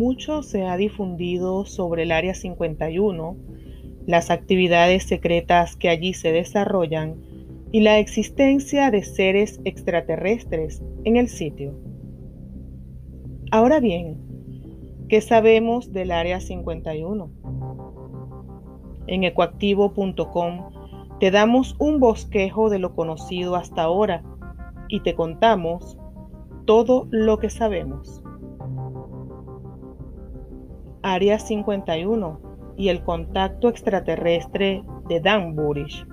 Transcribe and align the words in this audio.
mucho 0.00 0.42
se 0.42 0.64
ha 0.64 0.78
difundido 0.78 1.66
sobre 1.66 2.04
el 2.04 2.12
Área 2.12 2.32
51, 2.32 3.36
las 4.06 4.30
actividades 4.30 5.02
secretas 5.02 5.76
que 5.76 5.90
allí 5.90 6.14
se 6.14 6.32
desarrollan 6.32 7.16
y 7.70 7.80
la 7.80 7.98
existencia 7.98 8.90
de 8.90 9.02
seres 9.02 9.60
extraterrestres 9.66 10.82
en 11.04 11.16
el 11.16 11.28
sitio. 11.28 11.74
Ahora 13.50 13.78
bien, 13.78 14.16
¿qué 15.10 15.20
sabemos 15.20 15.92
del 15.92 16.12
Área 16.12 16.40
51? 16.40 17.30
En 19.06 19.24
ecoactivo.com 19.24 20.70
te 21.20 21.30
damos 21.30 21.76
un 21.78 22.00
bosquejo 22.00 22.70
de 22.70 22.78
lo 22.78 22.94
conocido 22.94 23.54
hasta 23.54 23.82
ahora 23.82 24.22
y 24.88 25.00
te 25.00 25.14
contamos 25.14 25.98
todo 26.64 27.06
lo 27.10 27.38
que 27.38 27.50
sabemos. 27.50 28.22
Área 31.02 31.38
51 31.38 32.40
y 32.76 32.88
el 32.88 33.02
contacto 33.02 33.68
extraterrestre 33.68 34.82
de 35.08 35.20
Dan 35.20 35.54
Burish. 35.54 36.06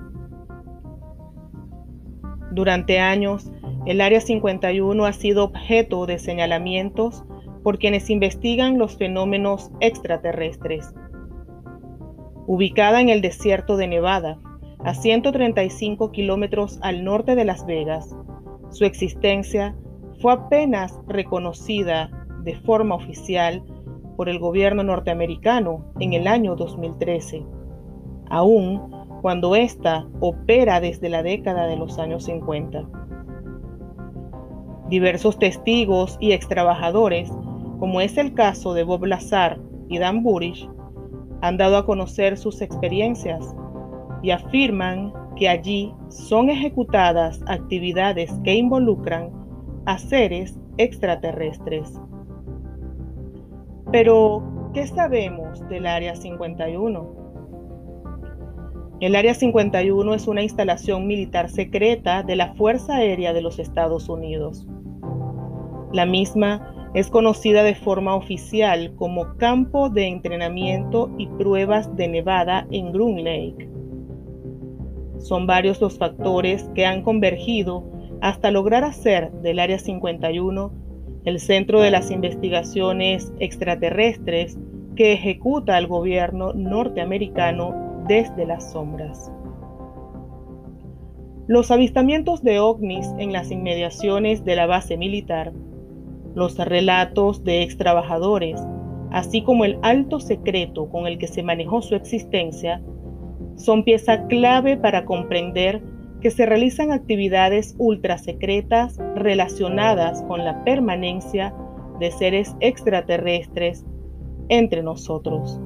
Durante 2.52 3.00
años, 3.00 3.52
el 3.86 4.02
Área 4.02 4.22
51 4.22 5.06
ha 5.06 5.14
sido 5.14 5.44
objeto 5.44 6.06
de 6.06 6.20
señalamientos 6.20 7.24
por 7.64 7.80
quienes 7.80 8.10
investigan 8.10 8.78
los 8.78 8.98
fenómenos 8.98 9.72
extraterrestres. 9.82 10.94
Ubicada 12.48 13.02
en 13.02 13.10
el 13.10 13.22
desierto 13.22 13.76
de 13.76 13.88
Nevada, 13.88 14.40
a 14.80 14.94
135 14.94 16.12
kilómetros 16.12 16.80
al 16.82 17.04
norte 17.04 17.36
de 17.36 17.44
Las 17.44 17.66
Vegas, 17.66 18.16
su 18.70 18.86
existencia 18.86 19.76
fue 20.22 20.34
apenas 20.34 20.98
reconocida 21.08 22.10
de 22.44 22.56
forma 22.56 22.96
oficial 22.96 23.64
por 24.18 24.28
el 24.28 24.40
gobierno 24.40 24.84
norteamericano 24.84 25.86
en 26.00 26.14
el 26.14 26.28
año 26.28 26.56
2013, 26.56 27.46
aun 28.30 28.92
cuando 29.22 29.56
ésta 29.56 30.08
opera 30.20 30.82
desde 30.82 31.08
la 31.08 31.24
década 31.24 31.68
de 31.68 31.78
los 31.78 32.00
años 32.00 32.26
50. 32.26 32.84
Diversos 34.90 35.38
testigos 35.38 36.18
y 36.20 36.32
extrabajadores, 36.32 37.32
como 37.80 38.02
es 38.02 38.18
el 38.18 38.34
caso 38.34 38.74
de 38.74 38.84
Bob 38.84 39.06
Lazar 39.06 39.60
y 39.88 40.00
Dan 40.00 40.24
Burish, 40.24 40.68
han 41.42 41.58
dado 41.58 41.78
a 41.78 41.86
conocer 41.86 42.38
sus 42.38 42.62
experiencias 42.62 43.56
y 44.24 44.32
afirman 44.32 45.14
que 45.36 45.48
allí 45.48 45.94
son 46.10 46.50
ejecutadas 46.50 47.42
actividades 47.48 48.34
que 48.44 48.56
involucran 48.56 49.30
a 49.86 50.00
seres 50.00 50.60
extraterrestres. 50.78 52.02
Pero, 53.92 54.72
¿qué 54.74 54.86
sabemos 54.86 55.68
del 55.70 55.86
Área 55.88 56.16
51? 56.16 57.28
El 59.00 59.16
Área 59.16 59.34
51 59.34 60.14
es 60.14 60.28
una 60.28 60.44
instalación 60.44 61.08
militar 61.08 61.50
secreta 61.50 62.24
de 62.24 62.36
la 62.36 62.54
Fuerza 62.56 62.96
Aérea 62.96 63.32
de 63.32 63.42
los 63.42 63.60
Estados 63.60 64.10
Unidos. 64.10 64.68
La 65.94 66.06
misma 66.06 66.74
es 66.94 67.10
conocida 67.10 67.64
de 67.64 67.76
forma 67.76 68.16
oficial 68.16 68.94
como 68.96 69.38
Campo 69.38 69.90
de 69.90 70.08
Entrenamiento 70.08 71.10
y 71.18 71.28
Pruebas 71.28 71.96
de 71.96 72.08
Nevada 72.08 72.68
en 72.72 72.92
Groom 72.92 73.18
Lake. 73.18 73.70
Son 75.20 75.48
varios 75.48 75.80
los 75.80 75.98
factores 75.98 76.70
que 76.76 76.86
han 76.86 77.04
convergido 77.04 77.86
hasta 78.20 78.52
lograr 78.52 78.84
hacer 78.84 79.32
del 79.44 79.60
Área 79.60 79.80
51 79.80 80.87
el 81.28 81.42
centro 81.42 81.82
de 81.82 81.92
las 81.92 82.10
investigaciones 82.10 83.34
extraterrestres 83.40 84.58
que 84.96 85.12
ejecuta 85.12 85.78
el 85.78 85.86
gobierno 85.86 86.54
norteamericano 86.54 88.06
desde 88.08 88.46
las 88.46 88.72
sombras. 88.72 89.30
Los 91.48 91.70
avistamientos 91.70 92.44
de 92.44 92.62
ovnis 92.62 93.14
en 93.18 93.34
las 93.34 93.52
inmediaciones 93.52 94.46
de 94.46 94.56
la 94.56 94.68
base 94.68 94.96
militar, 94.96 95.52
los 96.34 96.58
relatos 96.58 97.44
de 97.44 97.62
ex 97.62 97.76
trabajadores, 97.76 98.66
así 99.12 99.42
como 99.42 99.66
el 99.66 99.78
alto 99.82 100.22
secreto 100.22 100.88
con 100.88 101.08
el 101.08 101.18
que 101.18 101.28
se 101.28 101.44
manejó 101.44 101.82
su 101.82 101.96
existencia, 101.96 102.82
son 103.58 103.84
pieza 103.84 104.28
clave 104.28 104.78
para 104.78 105.04
comprender 105.04 105.84
que 106.28 106.32
se 106.32 106.46
realizan 106.46 106.92
actividades 106.92 107.74
ultra 107.78 108.18
secretas 108.18 109.00
relacionadas 109.16 110.24
con 110.24 110.44
la 110.44 110.62
permanencia 110.66 111.56
de 112.02 112.12
seres 112.12 112.54
extraterrestres 112.60 113.86
entre 114.50 114.84
nosotros. 114.84 115.58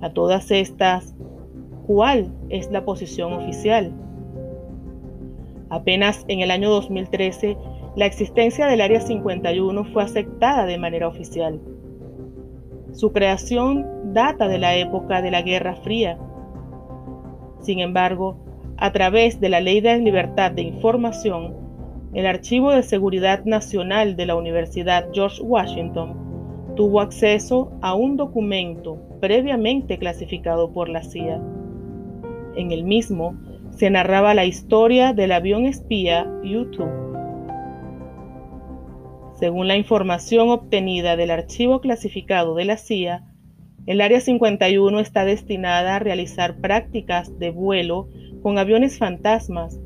A 0.00 0.08
todas 0.14 0.50
estas, 0.50 1.14
¿cuál 1.86 2.32
es 2.48 2.70
la 2.70 2.86
posición 2.86 3.34
oficial? 3.34 3.92
Apenas 5.68 6.24
en 6.28 6.40
el 6.40 6.50
año 6.50 6.70
2013, 6.70 7.58
la 7.94 8.06
existencia 8.06 8.66
del 8.68 8.80
Área 8.80 9.02
51 9.02 9.84
fue 9.92 10.02
aceptada 10.02 10.64
de 10.64 10.78
manera 10.78 11.08
oficial. 11.08 11.60
Su 12.92 13.12
creación 13.12 14.14
data 14.14 14.48
de 14.48 14.56
la 14.56 14.74
época 14.76 15.20
de 15.20 15.30
la 15.30 15.42
Guerra 15.42 15.76
Fría. 15.76 16.18
Sin 17.60 17.78
embargo, 17.78 18.38
a 18.82 18.90
través 18.90 19.38
de 19.38 19.48
la 19.48 19.60
Ley 19.60 19.80
de 19.80 19.96
Libertad 19.98 20.50
de 20.50 20.62
Información, 20.62 21.54
el 22.14 22.26
Archivo 22.26 22.72
de 22.72 22.82
Seguridad 22.82 23.44
Nacional 23.44 24.16
de 24.16 24.26
la 24.26 24.34
Universidad 24.34 25.06
George 25.12 25.40
Washington 25.40 26.74
tuvo 26.74 27.00
acceso 27.00 27.70
a 27.80 27.94
un 27.94 28.16
documento 28.16 28.98
previamente 29.20 29.98
clasificado 29.98 30.72
por 30.72 30.88
la 30.88 31.04
CIA. 31.04 31.40
En 32.56 32.72
el 32.72 32.82
mismo 32.82 33.36
se 33.70 33.88
narraba 33.88 34.34
la 34.34 34.46
historia 34.46 35.12
del 35.12 35.30
avión 35.30 35.64
espía 35.66 36.26
U-2. 36.42 36.90
Según 39.38 39.68
la 39.68 39.76
información 39.76 40.50
obtenida 40.50 41.14
del 41.14 41.30
archivo 41.30 41.80
clasificado 41.80 42.56
de 42.56 42.64
la 42.64 42.76
CIA, 42.76 43.22
el 43.86 44.00
Área 44.00 44.20
51 44.20 44.98
está 44.98 45.24
destinada 45.24 45.94
a 45.94 45.98
realizar 46.00 46.56
prácticas 46.56 47.38
de 47.38 47.50
vuelo 47.50 48.08
con 48.42 48.58
aviones 48.58 48.98
fantasmas 48.98 49.80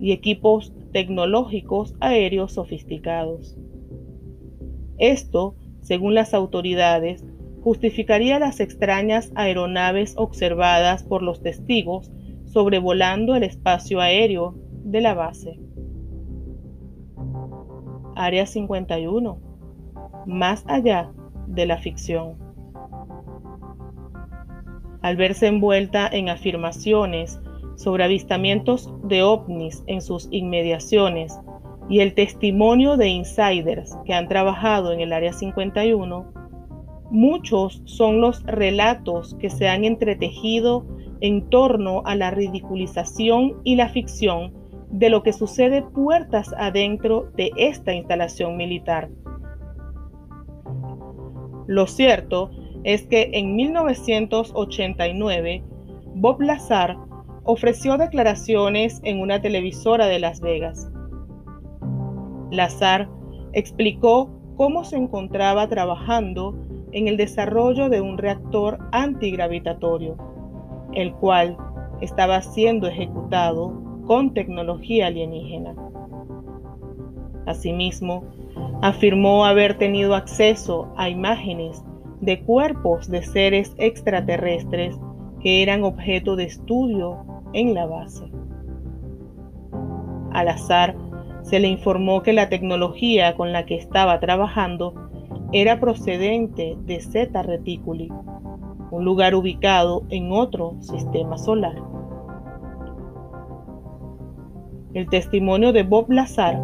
y 0.00 0.12
equipos 0.12 0.72
tecnológicos 0.92 1.94
aéreos 2.00 2.52
sofisticados. 2.52 3.56
Esto, 4.98 5.54
según 5.82 6.14
las 6.14 6.34
autoridades, 6.34 7.24
justificaría 7.62 8.38
las 8.38 8.60
extrañas 8.60 9.30
aeronaves 9.34 10.14
observadas 10.16 11.02
por 11.02 11.22
los 11.22 11.42
testigos 11.42 12.10
sobrevolando 12.46 13.36
el 13.36 13.42
espacio 13.42 14.00
aéreo 14.00 14.54
de 14.84 15.00
la 15.00 15.14
base. 15.14 15.60
Área 18.16 18.46
51. 18.46 19.38
Más 20.26 20.64
allá 20.66 21.12
de 21.46 21.66
la 21.66 21.78
ficción. 21.78 22.36
Al 25.02 25.16
verse 25.16 25.46
envuelta 25.46 26.08
en 26.08 26.28
afirmaciones 26.28 27.40
sobre 27.78 28.04
avistamientos 28.04 28.92
de 29.04 29.22
ovnis 29.22 29.82
en 29.86 30.02
sus 30.02 30.28
inmediaciones 30.32 31.38
y 31.88 32.00
el 32.00 32.12
testimonio 32.14 32.96
de 32.96 33.06
insiders 33.06 33.96
que 34.04 34.14
han 34.14 34.26
trabajado 34.28 34.92
en 34.92 34.98
el 35.00 35.12
Área 35.12 35.32
51, 35.32 36.32
muchos 37.10 37.80
son 37.84 38.20
los 38.20 38.42
relatos 38.44 39.36
que 39.36 39.48
se 39.48 39.68
han 39.68 39.84
entretejido 39.84 40.84
en 41.20 41.48
torno 41.48 42.02
a 42.04 42.16
la 42.16 42.32
ridiculización 42.32 43.60
y 43.62 43.76
la 43.76 43.88
ficción 43.88 44.52
de 44.90 45.08
lo 45.08 45.22
que 45.22 45.32
sucede 45.32 45.82
puertas 45.82 46.52
adentro 46.58 47.30
de 47.36 47.52
esta 47.56 47.94
instalación 47.94 48.56
militar. 48.56 49.08
Lo 51.68 51.86
cierto 51.86 52.50
es 52.82 53.06
que 53.06 53.30
en 53.34 53.54
1989, 53.54 55.62
Bob 56.14 56.40
Lazar 56.40 56.96
ofreció 57.50 57.96
declaraciones 57.96 59.00
en 59.04 59.22
una 59.22 59.40
televisora 59.40 60.06
de 60.06 60.18
Las 60.18 60.42
Vegas. 60.42 60.92
Lazar 62.50 63.08
explicó 63.54 64.28
cómo 64.58 64.84
se 64.84 64.96
encontraba 64.96 65.66
trabajando 65.66 66.54
en 66.92 67.08
el 67.08 67.16
desarrollo 67.16 67.88
de 67.88 68.02
un 68.02 68.18
reactor 68.18 68.78
antigravitatorio, 68.92 70.18
el 70.92 71.14
cual 71.14 71.56
estaba 72.02 72.42
siendo 72.42 72.86
ejecutado 72.86 73.72
con 74.06 74.34
tecnología 74.34 75.06
alienígena. 75.06 75.74
Asimismo, 77.46 78.24
afirmó 78.82 79.46
haber 79.46 79.78
tenido 79.78 80.14
acceso 80.14 80.92
a 80.98 81.08
imágenes 81.08 81.82
de 82.20 82.42
cuerpos 82.42 83.08
de 83.10 83.22
seres 83.22 83.74
extraterrestres 83.78 85.00
que 85.40 85.62
eran 85.62 85.82
objeto 85.82 86.36
de 86.36 86.44
estudio 86.44 87.24
en 87.52 87.74
la 87.74 87.86
base. 87.86 88.30
Al 90.32 90.48
azar, 90.48 90.96
se 91.42 91.60
le 91.60 91.68
informó 91.68 92.22
que 92.22 92.32
la 92.32 92.48
tecnología 92.48 93.34
con 93.34 93.52
la 93.52 93.64
que 93.64 93.76
estaba 93.76 94.20
trabajando 94.20 94.94
era 95.52 95.80
procedente 95.80 96.76
de 96.84 97.00
Zeta 97.00 97.42
Reticuli, 97.42 98.12
un 98.90 99.04
lugar 99.04 99.34
ubicado 99.34 100.04
en 100.10 100.30
otro 100.32 100.76
sistema 100.80 101.38
solar. 101.38 101.76
El 104.94 105.08
testimonio 105.08 105.72
de 105.72 105.84
Bob 105.84 106.10
Lazar 106.10 106.60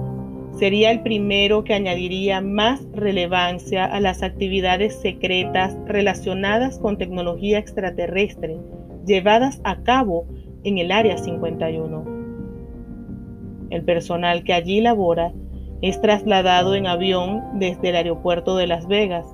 sería 0.52 0.90
el 0.90 1.02
primero 1.02 1.64
que 1.64 1.75
añadiría 1.75 2.40
más 2.40 2.87
relevancia 2.92 3.84
a 3.84 4.00
las 4.00 4.22
actividades 4.22 5.00
secretas 5.00 5.76
relacionadas 5.87 6.78
con 6.78 6.96
tecnología 6.96 7.58
extraterrestre 7.58 8.58
llevadas 9.04 9.60
a 9.64 9.82
cabo 9.82 10.26
en 10.64 10.78
el 10.78 10.90
Área 10.90 11.16
51. 11.16 12.05
El 13.70 13.84
personal 13.84 14.43
que 14.44 14.52
allí 14.52 14.81
labora 14.81 15.32
es 15.82 16.00
trasladado 16.00 16.75
en 16.75 16.87
avión 16.87 17.43
desde 17.55 17.90
el 17.90 17.96
aeropuerto 17.96 18.56
de 18.56 18.66
Las 18.66 18.87
Vegas. 18.87 19.26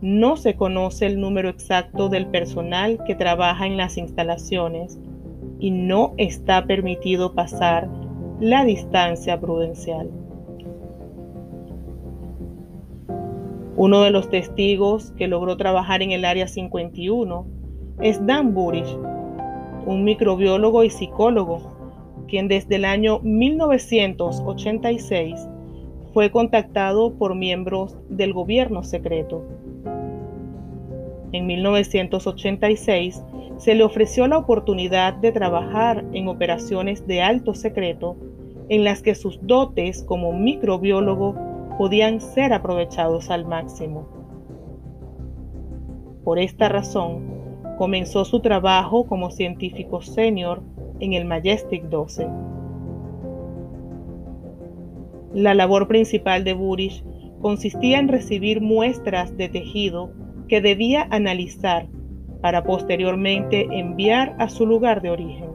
No 0.00 0.36
se 0.36 0.56
conoce 0.56 1.06
el 1.06 1.20
número 1.20 1.48
exacto 1.48 2.08
del 2.08 2.26
personal 2.26 2.98
que 3.06 3.14
trabaja 3.14 3.66
en 3.66 3.76
las 3.76 3.96
instalaciones 3.96 4.98
y 5.60 5.70
no 5.70 6.14
está 6.16 6.66
permitido 6.66 7.34
pasar 7.34 7.88
la 8.40 8.64
distancia 8.64 9.40
prudencial. 9.40 10.10
Uno 13.76 14.02
de 14.02 14.10
los 14.10 14.28
testigos 14.28 15.12
que 15.12 15.28
logró 15.28 15.56
trabajar 15.56 16.02
en 16.02 16.10
el 16.10 16.24
Área 16.24 16.48
51 16.48 17.46
es 18.00 18.24
Dan 18.26 18.54
Burish, 18.54 18.98
un 19.86 20.04
microbiólogo 20.04 20.84
y 20.84 20.90
psicólogo, 20.90 21.72
quien 22.28 22.48
desde 22.48 22.76
el 22.76 22.84
año 22.84 23.20
1986 23.20 25.48
fue 26.12 26.30
contactado 26.30 27.14
por 27.14 27.34
miembros 27.34 27.96
del 28.08 28.32
gobierno 28.32 28.82
secreto. 28.82 29.44
En 31.32 31.46
1986 31.46 33.22
se 33.56 33.74
le 33.74 33.84
ofreció 33.84 34.26
la 34.26 34.38
oportunidad 34.38 35.14
de 35.14 35.32
trabajar 35.32 36.04
en 36.12 36.28
operaciones 36.28 37.06
de 37.06 37.22
alto 37.22 37.54
secreto 37.54 38.16
en 38.68 38.84
las 38.84 39.02
que 39.02 39.14
sus 39.14 39.38
dotes 39.42 40.02
como 40.02 40.32
microbiólogo 40.32 41.34
podían 41.78 42.20
ser 42.20 42.52
aprovechados 42.52 43.30
al 43.30 43.46
máximo. 43.46 44.06
Por 46.24 46.38
esta 46.38 46.68
razón, 46.68 47.41
comenzó 47.78 48.24
su 48.24 48.40
trabajo 48.40 49.06
como 49.06 49.30
científico 49.30 50.02
senior 50.02 50.62
en 51.00 51.12
el 51.12 51.24
Majestic 51.24 51.84
12. 51.84 52.28
La 55.34 55.54
labor 55.54 55.88
principal 55.88 56.44
de 56.44 56.52
Burish 56.52 57.04
consistía 57.40 57.98
en 57.98 58.08
recibir 58.08 58.60
muestras 58.60 59.36
de 59.36 59.48
tejido 59.48 60.12
que 60.48 60.60
debía 60.60 61.08
analizar 61.10 61.88
para 62.40 62.64
posteriormente 62.64 63.66
enviar 63.70 64.36
a 64.38 64.48
su 64.48 64.66
lugar 64.66 65.00
de 65.00 65.10
origen. 65.10 65.50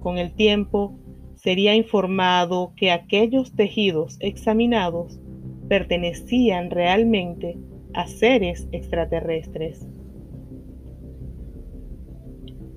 Con 0.00 0.18
el 0.18 0.34
tiempo, 0.34 0.98
sería 1.34 1.74
informado 1.74 2.72
que 2.76 2.92
aquellos 2.92 3.54
tejidos 3.54 4.16
examinados 4.20 5.18
pertenecían 5.68 6.70
realmente 6.70 7.58
a 7.94 8.06
seres 8.06 8.68
extraterrestres. 8.72 9.88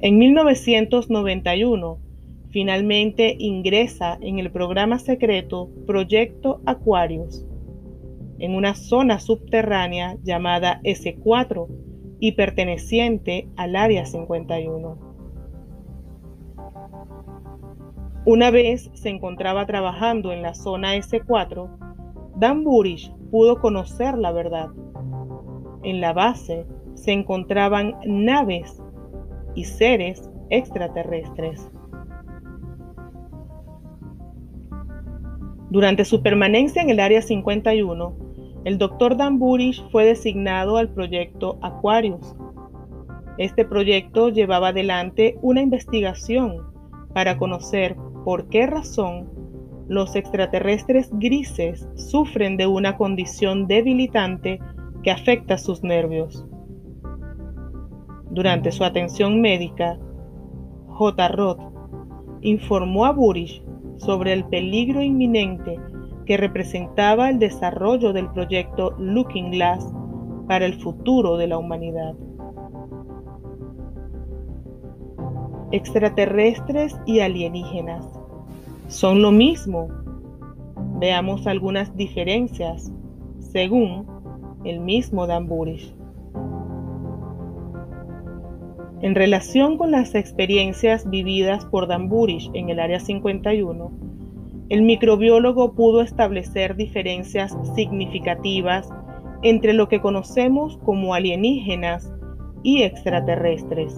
En 0.05 0.19
1991, 0.19 1.97
finalmente 2.51 3.35
ingresa 3.39 4.19
en 4.21 4.37
el 4.37 4.51
programa 4.51 4.99
secreto 4.99 5.71
Proyecto 5.87 6.61
Aquarius, 6.67 7.43
en 8.37 8.53
una 8.53 8.75
zona 8.75 9.17
subterránea 9.17 10.15
llamada 10.21 10.79
S4 10.83 11.65
y 12.19 12.33
perteneciente 12.33 13.49
al 13.55 13.75
Área 13.75 14.05
51. 14.05 14.99
Una 18.27 18.51
vez 18.51 18.91
se 18.93 19.09
encontraba 19.09 19.65
trabajando 19.65 20.31
en 20.31 20.43
la 20.43 20.53
zona 20.53 20.95
S4, 20.97 21.67
Dan 22.35 22.63
Burish 22.63 23.11
pudo 23.31 23.59
conocer 23.59 24.19
la 24.19 24.31
verdad. 24.31 24.69
En 25.81 25.99
la 25.99 26.13
base 26.13 26.67
se 26.93 27.11
encontraban 27.11 27.95
naves 28.05 28.83
y 29.55 29.63
seres 29.63 30.29
extraterrestres. 30.49 31.71
Durante 35.69 36.05
su 36.05 36.21
permanencia 36.21 36.81
en 36.81 36.89
el 36.89 36.99
Área 36.99 37.21
51, 37.21 38.15
el 38.65 38.77
Dr. 38.77 39.17
Dan 39.17 39.39
Burish 39.39 39.83
fue 39.91 40.05
designado 40.05 40.77
al 40.77 40.89
proyecto 40.89 41.57
Aquarius. 41.61 42.35
Este 43.37 43.65
proyecto 43.65 44.29
llevaba 44.29 44.69
adelante 44.69 45.37
una 45.41 45.61
investigación 45.61 46.63
para 47.13 47.37
conocer 47.37 47.95
por 48.23 48.47
qué 48.49 48.67
razón 48.67 49.29
los 49.87 50.15
extraterrestres 50.15 51.09
grises 51.13 51.87
sufren 51.95 52.57
de 52.57 52.67
una 52.67 52.97
condición 52.97 53.67
debilitante 53.67 54.59
que 55.03 55.11
afecta 55.11 55.57
sus 55.57 55.83
nervios. 55.83 56.45
Durante 58.35 58.73
su 58.73 58.83
atención 58.83 59.39
médica, 59.39 59.97
J. 60.89 61.27
Roth 61.29 61.61
informó 62.41 63.05
a 63.05 63.13
Burish 63.13 63.63
sobre 63.95 64.33
el 64.33 64.43
peligro 64.43 65.01
inminente 65.01 65.79
que 66.25 66.35
representaba 66.35 67.29
el 67.29 67.39
desarrollo 67.39 68.11
del 68.11 68.29
proyecto 68.31 68.93
Looking 68.99 69.51
Glass 69.51 69.89
para 70.49 70.65
el 70.65 70.73
futuro 70.73 71.37
de 71.37 71.47
la 71.47 71.57
humanidad. 71.57 72.13
extraterrestres 75.71 76.95
y 77.05 77.19
alienígenas. 77.21 78.05
Son 78.87 79.21
lo 79.21 79.31
mismo. 79.31 79.87
Veamos 80.99 81.47
algunas 81.47 81.95
diferencias 81.97 82.91
según 83.39 84.05
el 84.63 84.79
mismo 84.79 85.25
Dan 85.27 85.47
Burish. 85.47 85.93
En 89.01 89.13
relación 89.13 89.77
con 89.77 89.91
las 89.91 90.15
experiencias 90.15 91.09
vividas 91.09 91.65
por 91.65 91.87
Dan 91.87 92.07
Burish 92.07 92.49
en 92.53 92.69
el 92.69 92.79
Área 92.79 92.99
51, 92.99 93.91
el 94.69 94.81
microbiólogo 94.81 95.73
pudo 95.73 96.01
establecer 96.01 96.75
diferencias 96.75 97.55
significativas 97.75 98.89
entre 99.43 99.73
lo 99.73 99.89
que 99.89 99.99
conocemos 99.99 100.77
como 100.77 101.13
alienígenas 101.13 102.11
y 102.63 102.83
extraterrestres. 102.83 103.93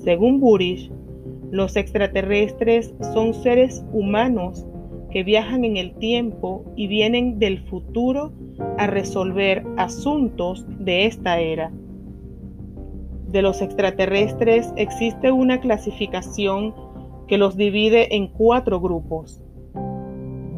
Según 0.00 0.40
Burish, 0.40 0.90
los 1.50 1.76
extraterrestres 1.76 2.94
son 3.12 3.34
seres 3.34 3.84
humanos 3.92 4.66
que 5.10 5.22
viajan 5.22 5.64
en 5.64 5.76
el 5.76 5.94
tiempo 5.94 6.64
y 6.76 6.86
vienen 6.86 7.38
del 7.38 7.60
futuro 7.68 8.32
a 8.78 8.86
resolver 8.86 9.64
asuntos 9.76 10.66
de 10.78 11.06
esta 11.06 11.38
era. 11.40 11.70
De 13.28 13.42
los 13.42 13.60
extraterrestres 13.60 14.72
existe 14.76 15.30
una 15.30 15.60
clasificación 15.60 16.74
que 17.26 17.36
los 17.36 17.58
divide 17.58 18.16
en 18.16 18.28
cuatro 18.28 18.80
grupos. 18.80 19.42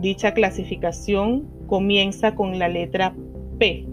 Dicha 0.01 0.33
clasificación 0.35 1.49
comienza 1.67 2.37
con 2.37 2.61
la 2.61 2.69
letra 2.69 3.13
P, 3.59 3.87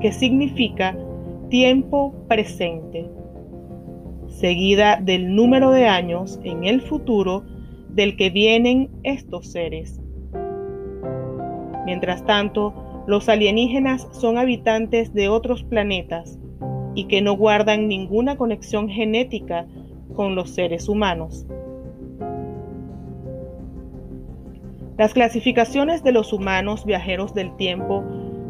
que 0.00 0.12
significa 0.12 0.96
tiempo 1.48 2.14
presente 2.28 3.10
seguida 4.28 4.96
del 4.96 5.34
número 5.34 5.72
de 5.72 5.86
años 5.88 6.38
en 6.44 6.64
el 6.64 6.80
futuro 6.82 7.42
del 7.88 8.16
que 8.16 8.30
vienen 8.30 8.90
estos 9.02 9.48
seres. 9.48 10.00
Mientras 11.84 12.24
tanto, 12.24 13.04
los 13.08 13.28
alienígenas 13.28 14.08
son 14.12 14.38
habitantes 14.38 15.12
de 15.12 15.28
otros 15.28 15.64
planetas 15.64 16.38
y 16.94 17.04
que 17.04 17.22
no 17.22 17.34
guardan 17.34 17.88
ninguna 17.88 18.36
conexión 18.36 18.88
genética 18.88 19.66
con 20.14 20.34
los 20.34 20.50
seres 20.50 20.88
humanos. 20.88 21.46
Las 24.98 25.14
clasificaciones 25.14 26.04
de 26.04 26.12
los 26.12 26.32
humanos 26.32 26.84
viajeros 26.84 27.34
del 27.34 27.56
tiempo 27.56 28.04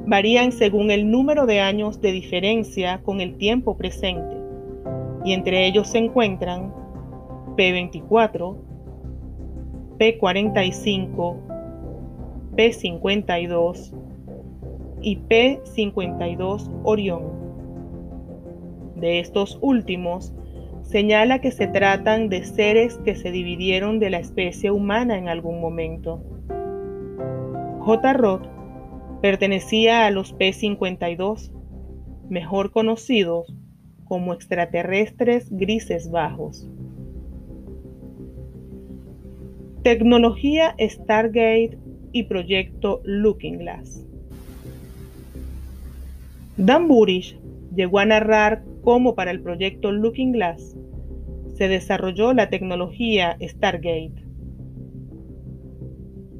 varían 0.07 0.53
según 0.53 0.91
el 0.91 1.11
número 1.11 1.47
de 1.47 1.61
años 1.61 2.01
de 2.01 2.13
diferencia 2.13 3.01
con 3.05 3.21
el 3.21 3.37
tiempo 3.37 3.77
presente 3.77 4.37
y 5.25 5.33
entre 5.33 5.67
ellos 5.67 5.89
se 5.89 5.99
encuentran 5.99 6.75
P24, 7.57 8.57
P45, 9.99 11.37
P52 12.57 13.93
y 15.01 15.17
P52 15.17 16.71
Orión. 16.83 17.42
De 19.03 19.19
estos 19.19 19.59
últimos, 19.61 20.33
señala 20.83 21.41
que 21.41 21.51
se 21.51 21.67
tratan 21.67 22.29
de 22.29 22.45
seres 22.45 22.99
que 23.05 23.17
se 23.17 23.33
dividieron 23.33 23.99
de 23.99 24.11
la 24.11 24.19
especie 24.19 24.71
humana 24.71 25.19
en 25.19 25.29
algún 25.29 25.61
momento. 25.61 26.23
J. 27.81 28.13
Roth 28.13 28.47
Pertenecía 29.21 30.07
a 30.07 30.11
los 30.13 30.33
P-52, 30.33 31.51
mejor 32.29 32.71
conocidos 32.71 33.53
como 34.05 34.35
extraterrestres 34.35 35.49
grises 35.51 36.09
bajos. 36.09 36.69
Tecnología 39.83 40.77
Stargate 40.79 41.77
y 42.13 42.23
proyecto 42.25 43.01
Looking 43.05 43.59
Glass. 43.59 44.05
Dan 46.57 46.87
Burish 46.87 47.37
llegó 47.75 47.99
a 47.99 48.07
narrar 48.07 48.63
cómo 48.83 49.15
para 49.15 49.31
el 49.31 49.41
proyecto 49.41 49.93
Looking 49.93 50.33
Glass 50.33 50.77
se 51.55 51.69
desarrolló 51.69 52.33
la 52.33 52.51
tecnología 52.51 53.37
Stargate. 53.41 54.25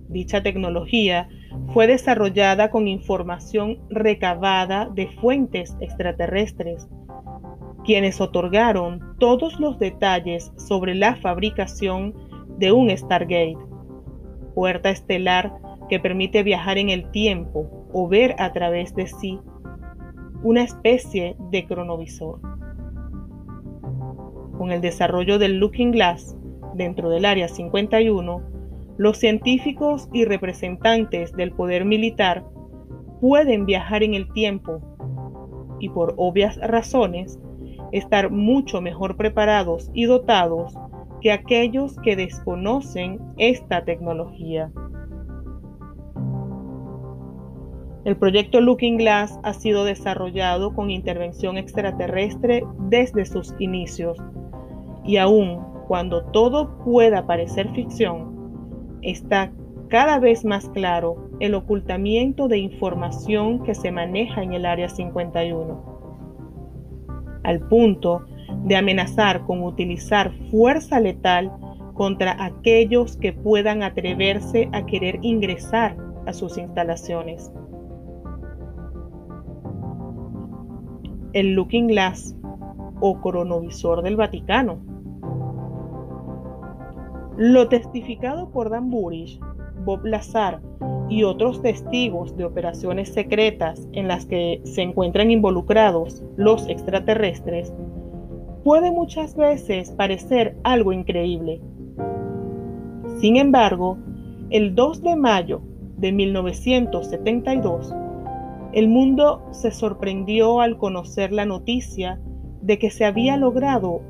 Dicha 0.09 0.43
tecnología 0.43 1.29
fue 1.73 1.87
desarrollada 1.87 2.71
con 2.71 2.89
información 2.89 3.79
recabada 3.89 4.91
de 4.95 5.07
fuentes 5.07 5.77
extraterrestres, 5.81 6.87
quienes 7.85 8.21
otorgaron 8.21 9.17
todos 9.19 9.59
los 9.59 9.79
detalles 9.79 10.53
sobre 10.57 10.95
la 10.95 11.17
fabricación 11.17 12.15
de 12.59 12.73
un 12.73 12.91
Stargate, 12.97 13.57
puerta 14.55 14.91
estelar 14.91 15.53
que 15.89 15.99
permite 15.99 16.43
viajar 16.43 16.79
en 16.79 16.91
el 16.91 17.11
tiempo 17.11 17.89
o 17.93 18.09
ver 18.09 18.35
a 18.39 18.53
través 18.53 18.95
de 18.95 19.07
sí 19.07 19.39
una 20.43 20.63
especie 20.63 21.37
de 21.51 21.67
cronovisor. 21.67 22.41
Con 24.59 24.73
el 24.73 24.81
desarrollo 24.81 25.39
del 25.39 25.59
Looking 25.59 25.93
Glass 25.93 26.37
dentro 26.75 27.11
del 27.11 27.25
Área 27.25 27.49
51, 27.49 28.43
los 28.99 29.19
científicos 29.19 30.09
y 30.13 30.25
representantes 30.25 31.33
del 31.33 31.53
poder 31.53 31.85
militar 31.85 32.45
pueden 33.21 33.67
viajar 33.67 34.03
en 34.03 34.15
el 34.15 34.33
tiempo 34.33 34.81
y 35.79 35.89
por 35.89 36.15
obvias 36.17 36.57
razones 36.59 37.39
estar 37.93 38.31
mucho 38.31 38.81
mejor 38.81 39.17
preparados 39.17 39.91
y 39.95 40.05
dotados 40.05 40.75
que 41.21 41.31
aquellos 41.31 41.97
que 41.99 42.17
desconocen 42.17 43.21
esta 43.39 43.85
tecnología. 43.85 44.73
El 48.05 48.17
proyecto 48.17 48.61
Looking 48.61 48.99
Glass 48.99 49.39
ha 49.45 49.53
sido 49.53 49.85
desarrollado 49.85 50.75
con 50.75 50.91
intervención 50.91 51.57
extraterrestre 51.57 52.65
desde 52.89 53.25
sus 53.25 53.55
inicios 53.61 54.19
y 55.05 55.19
aun 55.19 55.61
cuando 55.87 56.25
todo 56.25 56.79
pueda 56.85 57.27
parecer 57.27 57.69
ficción, 57.75 58.99
está 59.03 59.53
cada 59.89 60.19
vez 60.19 60.45
más 60.45 60.69
claro 60.71 61.31
el 61.39 61.55
ocultamiento 61.55 62.49
de 62.49 62.59
información 62.59 63.63
que 63.63 63.75
se 63.75 63.93
maneja 63.93 64.43
en 64.43 64.55
el 64.55 64.67
Área 64.67 64.89
51, 64.89 67.41
al 67.45 67.61
punto 67.69 68.25
de 68.65 68.77
amenazar 68.77 69.43
con 69.43 69.63
utilizar 69.63 70.33
fuerza 70.51 70.99
letal 70.99 71.53
contra 71.95 72.43
aquellos 72.43 73.17
que 73.17 73.33
puedan 73.33 73.83
atreverse 73.83 74.69
a 74.73 74.87
querer 74.87 75.19
ingresar 75.23 75.97
a 76.27 76.33
sus 76.33 76.59
instalaciones. 76.59 77.53
El 81.33 81.55
Looking 81.55 81.89
Glass 81.89 82.37
o 83.01 83.21
cronovisor 83.21 84.03
del 84.03 84.17
Vaticano. 84.17 84.79
Lo 87.37 87.69
testificado 87.69 88.51
por 88.51 88.71
Dan 88.71 88.91
Burish, 88.91 89.41
Bob 89.85 90.05
Lazar 90.05 90.61
y 91.09 91.25
otros 91.25 91.61
testigos 91.63 92.37
de 92.37 92.45
operaciones 92.45 93.13
secretas 93.13 93.89
en 93.93 94.09
las 94.09 94.27
que 94.27 94.61
se 94.65 94.83
encuentran 94.83 95.31
involucrados 95.31 96.23
los 96.37 96.69
extraterrestres 96.69 97.73
puede 98.65 98.93
muchas 98.93 99.37
veces 99.37 99.91
parecer 99.91 100.57
algo 100.63 100.93
increíble. 100.93 101.61
Sin 103.19 103.37
embargo, 103.37 103.99
el 104.51 104.75
2 104.75 105.03
de 105.03 105.17
mayo 105.17 105.63
de 105.97 106.13
1972, 106.13 107.95
el 108.73 108.89
mundo 108.89 109.43
se 109.51 109.71
sorprendió 109.71 110.61
al 110.61 110.79
conocer 110.79 111.31
la 111.31 111.45
noticia 111.45 112.19
de 112.63 112.79
que 112.79 112.91
se 112.91 113.05
había 113.05 113.37
logrado 113.37 114.01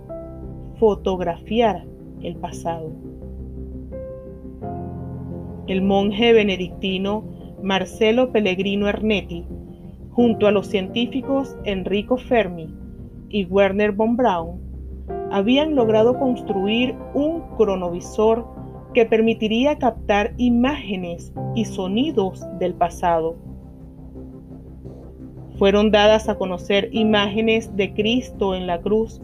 fotografiar 0.78 1.84
el 2.22 2.36
pasado. 2.36 2.92
El 5.66 5.82
monje 5.82 6.32
benedictino 6.32 7.24
Marcelo 7.60 8.30
Pellegrino 8.30 8.88
Ernetti, 8.88 9.46
junto 10.10 10.46
a 10.46 10.52
los 10.52 10.68
científicos 10.68 11.56
Enrico 11.64 12.16
Fermi 12.16 12.72
y 13.30 13.46
Werner 13.46 13.90
von 13.90 14.16
Braun, 14.16 14.60
habían 15.32 15.74
logrado 15.74 16.18
construir 16.18 16.94
un 17.14 17.42
cronovisor 17.56 18.46
que 18.94 19.06
permitiría 19.06 19.78
captar 19.78 20.34
imágenes 20.36 21.32
y 21.54 21.64
sonidos 21.64 22.44
del 22.60 22.74
pasado 22.74 23.51
fueron 25.62 25.92
dadas 25.92 26.28
a 26.28 26.34
conocer 26.34 26.88
imágenes 26.90 27.76
de 27.76 27.94
Cristo 27.94 28.56
en 28.56 28.66
la 28.66 28.80
cruz, 28.80 29.22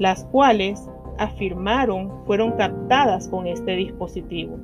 las 0.00 0.24
cuales 0.24 0.90
afirmaron 1.16 2.10
fueron 2.26 2.56
captadas 2.56 3.28
con 3.28 3.46
este 3.46 3.76
dispositivo. 3.76 4.58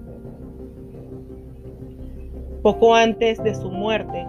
Poco 2.64 2.96
antes 2.96 3.40
de 3.40 3.54
su 3.54 3.70
muerte, 3.70 4.26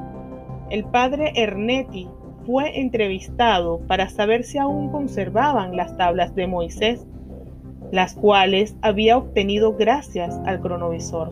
el 0.69 0.83
padre 0.83 1.31
Ernetti 1.35 2.07
fue 2.45 2.79
entrevistado 2.79 3.79
para 3.87 4.07
saber 4.09 4.43
si 4.43 4.59
aún 4.59 4.91
conservaban 4.91 5.75
las 5.75 5.97
tablas 5.97 6.35
de 6.35 6.45
Moisés, 6.45 7.07
las 7.91 8.13
cuales 8.13 8.75
había 8.83 9.17
obtenido 9.17 9.75
gracias 9.75 10.39
al 10.45 10.61
cronovisor. 10.61 11.31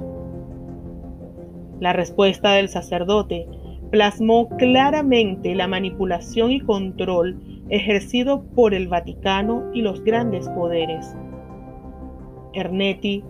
La 1.79 1.93
respuesta 1.93 2.53
del 2.53 2.67
sacerdote 2.67 3.45
plasmó 3.91 4.49
claramente 4.49 5.55
la 5.55 5.67
manipulación 5.67 6.51
y 6.51 6.59
control 6.59 7.39
ejercido 7.69 8.43
por 8.55 8.73
el 8.73 8.87
Vaticano 8.87 9.71
y 9.73 9.81
los 9.81 10.03
grandes 10.03 10.47
poderes. 10.49 11.15
Ernetti 12.53 13.23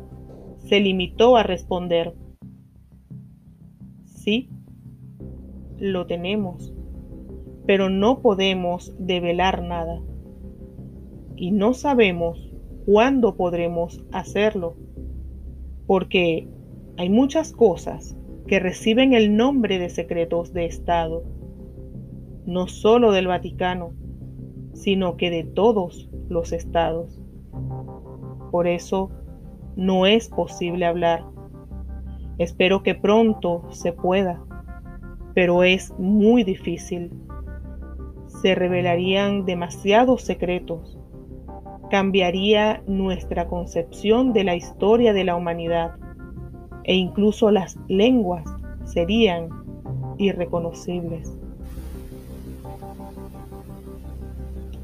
se 0.58 0.80
limitó 0.80 1.38
a 1.38 1.44
responder, 1.44 2.14
sí, 4.06 4.50
lo 5.78 6.06
tenemos, 6.08 6.74
pero 7.66 7.90
no 7.90 8.22
podemos 8.22 8.94
develar 9.00 9.64
nada 9.64 10.02
y 11.36 11.52
no 11.52 11.74
sabemos 11.74 12.54
cuándo 12.86 13.36
podremos 13.36 14.04
hacerlo, 14.12 14.76
porque 15.86 16.50
hay 16.98 17.10
muchas 17.10 17.54
cosas 17.54 18.19
que 18.50 18.60
reciben 18.60 19.14
el 19.14 19.38
nombre 19.38 19.78
de 19.78 19.92
secretos 19.92 20.54
de 20.54 20.66
Estado, 20.66 21.24
no 22.48 22.66
solo 22.66 23.12
del 23.12 23.28
Vaticano, 23.28 23.94
sino 24.74 25.18
que 25.18 25.30
de 25.30 25.44
todos 25.44 26.10
los 26.30 26.52
estados. 26.52 27.22
Por 28.50 28.66
eso 28.66 29.12
no 29.76 30.08
es 30.08 30.30
posible 30.30 30.88
hablar. 30.88 31.26
Espero 32.40 32.82
que 32.82 32.96
pronto 32.96 33.68
se 33.70 33.94
pueda, 33.94 34.44
pero 35.36 35.64
es 35.64 35.94
muy 36.00 36.44
difícil. 36.44 37.12
Se 38.42 38.56
revelarían 38.56 39.46
demasiados 39.46 40.24
secretos. 40.24 40.98
Cambiaría 41.92 42.82
nuestra 42.88 43.48
concepción 43.48 44.34
de 44.34 44.44
la 44.44 44.56
historia 44.56 45.14
de 45.14 45.24
la 45.24 45.36
humanidad 45.36 46.00
e 46.90 46.96
incluso 46.96 47.52
las 47.52 47.78
lenguas 47.88 48.44
serían 48.84 49.50
irreconocibles. 50.18 51.32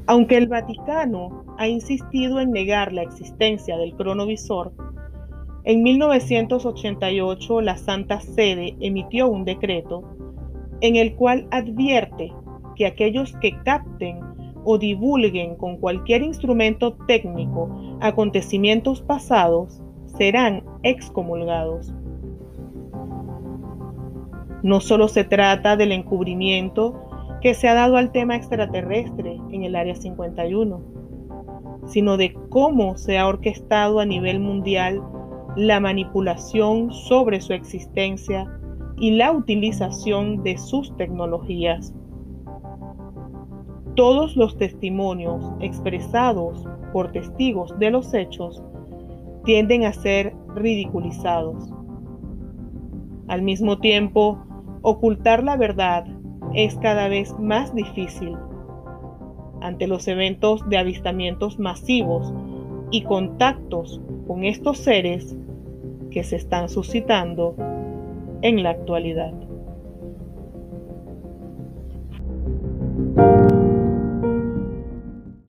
Aunque 0.06 0.36
el 0.36 0.46
Vaticano 0.46 1.44
ha 1.58 1.66
insistido 1.66 2.38
en 2.38 2.52
negar 2.52 2.92
la 2.92 3.02
existencia 3.02 3.76
del 3.76 3.96
cronovisor, 3.96 4.72
en 5.64 5.82
1988 5.82 7.60
la 7.60 7.76
Santa 7.76 8.20
Sede 8.20 8.76
emitió 8.78 9.26
un 9.26 9.44
decreto 9.44 10.04
en 10.82 10.94
el 10.94 11.16
cual 11.16 11.48
advierte 11.50 12.32
que 12.76 12.86
aquellos 12.86 13.32
que 13.38 13.58
capten 13.64 14.20
o 14.64 14.78
divulguen 14.78 15.56
con 15.56 15.76
cualquier 15.78 16.22
instrumento 16.22 16.92
técnico 17.08 17.98
acontecimientos 18.00 19.00
pasados 19.00 19.82
serán 20.16 20.64
excomulgados. 20.82 21.92
No 24.62 24.80
solo 24.80 25.08
se 25.08 25.24
trata 25.24 25.76
del 25.76 25.92
encubrimiento 25.92 27.06
que 27.40 27.54
se 27.54 27.68
ha 27.68 27.74
dado 27.74 27.96
al 27.96 28.10
tema 28.12 28.36
extraterrestre 28.36 29.38
en 29.50 29.64
el 29.64 29.76
Área 29.76 29.94
51, 29.94 30.80
sino 31.86 32.16
de 32.16 32.34
cómo 32.48 32.96
se 32.96 33.18
ha 33.18 33.28
orquestado 33.28 34.00
a 34.00 34.06
nivel 34.06 34.40
mundial 34.40 35.02
la 35.56 35.80
manipulación 35.80 36.92
sobre 36.92 37.40
su 37.40 37.52
existencia 37.52 38.50
y 38.98 39.12
la 39.12 39.32
utilización 39.32 40.42
de 40.42 40.58
sus 40.58 40.94
tecnologías. 40.96 41.94
Todos 43.94 44.36
los 44.36 44.56
testimonios 44.58 45.52
expresados 45.60 46.66
por 46.92 47.12
testigos 47.12 47.78
de 47.78 47.90
los 47.90 48.12
hechos 48.12 48.62
tienden 49.46 49.84
a 49.84 49.92
ser 49.92 50.34
ridiculizados. 50.56 51.70
Al 53.28 53.42
mismo 53.42 53.78
tiempo, 53.78 54.38
ocultar 54.82 55.42
la 55.42 55.56
verdad 55.56 56.04
es 56.52 56.76
cada 56.76 57.08
vez 57.08 57.32
más 57.38 57.74
difícil 57.74 58.36
ante 59.60 59.86
los 59.86 60.06
eventos 60.08 60.68
de 60.68 60.78
avistamientos 60.78 61.58
masivos 61.58 62.34
y 62.90 63.02
contactos 63.02 64.00
con 64.26 64.44
estos 64.44 64.78
seres 64.78 65.36
que 66.10 66.24
se 66.24 66.36
están 66.36 66.68
suscitando 66.68 67.54
en 68.42 68.62
la 68.62 68.70
actualidad. 68.70 69.32